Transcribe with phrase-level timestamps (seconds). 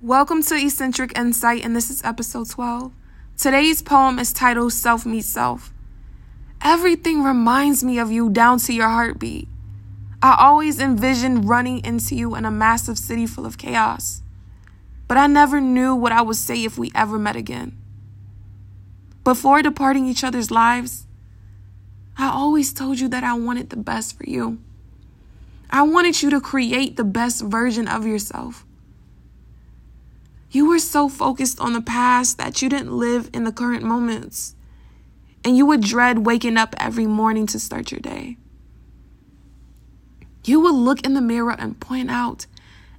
[0.00, 2.92] Welcome to Eccentric Insight, and this is episode 12.
[3.36, 5.72] Today's poem is titled Self Meets Self.
[6.62, 9.48] Everything reminds me of you down to your heartbeat.
[10.22, 14.22] I always envisioned running into you in a massive city full of chaos,
[15.08, 17.76] but I never knew what I would say if we ever met again.
[19.24, 21.08] Before departing each other's lives,
[22.16, 24.60] I always told you that I wanted the best for you.
[25.70, 28.64] I wanted you to create the best version of yourself.
[30.50, 34.54] You were so focused on the past that you didn't live in the current moments.
[35.44, 38.38] And you would dread waking up every morning to start your day.
[40.44, 42.46] You would look in the mirror and point out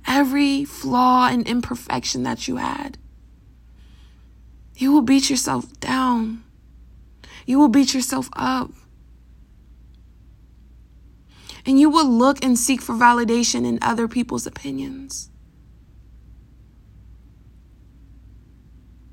[0.05, 2.97] every flaw and imperfection that you had.
[4.77, 6.43] You will beat yourself down.
[7.45, 8.71] You will beat yourself up.
[11.65, 15.29] And you will look and seek for validation in other people's opinions.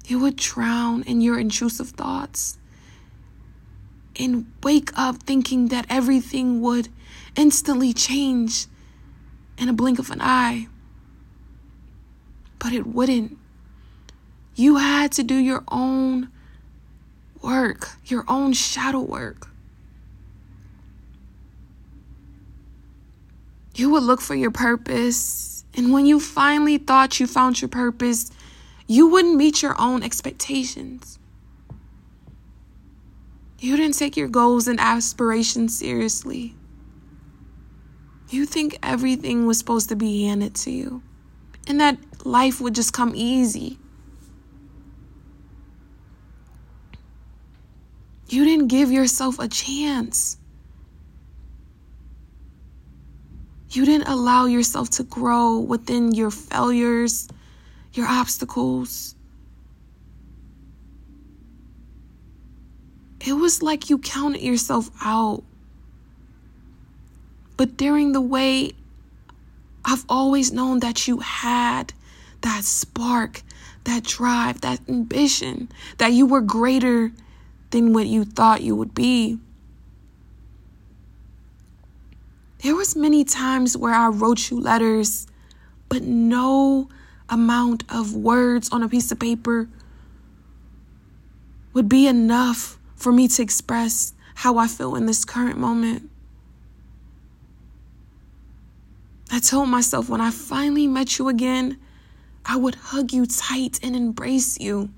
[0.06, 2.58] You would drown in your intrusive thoughts
[4.18, 6.88] and wake up thinking that everything would
[7.34, 8.66] instantly change
[9.58, 10.68] in a blink of an eye.
[12.60, 13.36] But it wouldn't.
[14.54, 16.30] You had to do your own
[17.42, 19.48] work, your own shadow work.
[23.74, 28.30] You would look for your purpose, and when you finally thought you found your purpose,
[28.86, 31.18] you wouldn't meet your own expectations.
[33.58, 36.54] You didn't take your goals and aspirations seriously.
[38.28, 41.02] You think everything was supposed to be handed to you
[41.66, 43.78] and that life would just come easy.
[48.28, 50.36] You didn't give yourself a chance.
[53.70, 57.28] You didn't allow yourself to grow within your failures
[57.96, 59.14] your obstacles.
[63.20, 65.42] It was like you counted yourself out.
[67.56, 68.72] But during the way,
[69.84, 71.92] I've always known that you had
[72.42, 73.42] that spark,
[73.84, 75.68] that drive, that ambition,
[75.98, 77.12] that you were greater
[77.70, 79.38] than what you thought you would be.
[82.62, 85.26] There was many times where I wrote you letters,
[85.88, 86.88] but no
[87.28, 89.68] amount of words on a piece of paper
[91.72, 96.10] would be enough for me to express how I feel in this current moment.
[99.30, 101.78] I told myself when I finally met you again,
[102.44, 104.90] I would hug you tight and embrace you.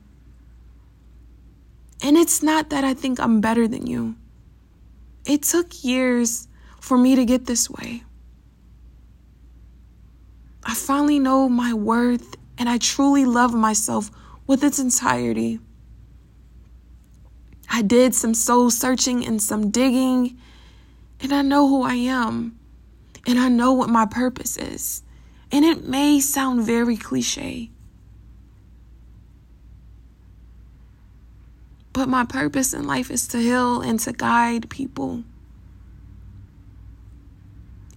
[2.03, 4.17] And it's not that I think I'm better than you.
[5.25, 6.47] It took years
[6.81, 8.05] for me to get this way.
[10.69, 14.11] I finally know my worth and I truly love myself
[14.47, 15.61] with its entirety.
[17.71, 20.37] I did some soul searching and some digging,
[21.21, 22.59] and I know who I am,
[23.27, 25.03] and I know what my purpose is.
[25.51, 27.71] And it may sound very cliche,
[31.95, 35.25] but my purpose in life is to heal and to guide people.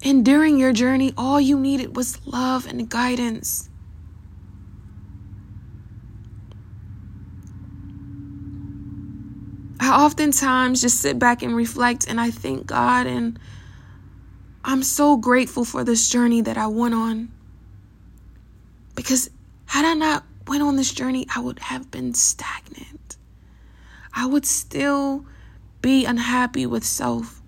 [0.04, 3.70] And during your journey, all you needed was love and guidance.
[9.80, 13.40] I oftentimes just sit back and reflect and I thank God and
[14.64, 17.32] I'm so grateful for this journey that I went on.
[18.96, 19.30] Because
[19.66, 23.18] had I not went on this journey, I would have been stagnant.
[24.14, 25.26] I would still
[25.82, 27.41] be unhappy with self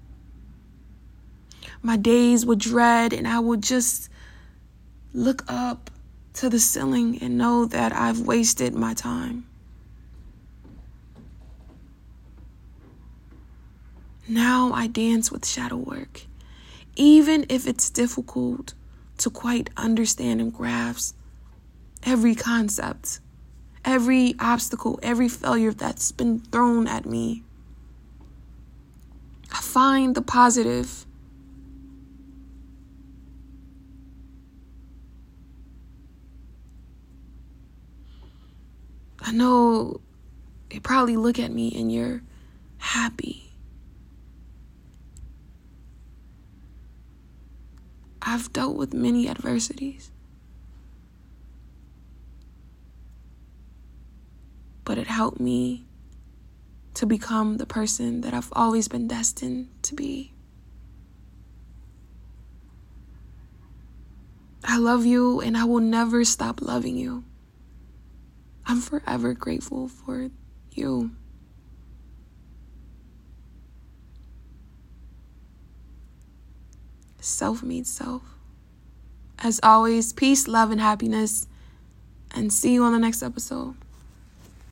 [1.84, 4.10] my days would dread and I would just
[5.14, 5.92] look up
[6.36, 9.46] to the ceiling and know that I've wasted my time.
[14.28, 16.22] Now I dance with shadow work,
[16.96, 18.74] even if it's difficult
[19.18, 21.16] to quite understand and grasp
[22.04, 23.20] every concept,
[23.84, 27.44] every obstacle, every failure that's been thrown at me.
[29.52, 31.06] I find the positive
[39.24, 40.02] I know
[40.70, 42.22] you probably look at me and you're
[42.78, 43.54] happy.
[48.22, 50.12] I've dealt with many adversities.
[54.84, 55.86] But it helped me
[56.96, 60.34] to become the person that I've always been destined to be.
[64.66, 67.24] I love you and I will never stop loving you.
[68.66, 70.30] I'm forever grateful for
[70.72, 71.12] you.
[77.20, 78.22] Self made self.
[79.40, 81.48] As always, peace, love, and happiness.
[82.32, 83.76] And see you on the next episode.